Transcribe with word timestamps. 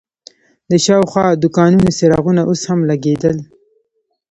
د 0.69 0.71
شاوخوا 0.85 1.25
دوکانونو 1.43 1.89
څراغونه 1.97 2.41
اوس 2.49 2.61
هم 2.69 2.79
لګېدل. 2.89 3.37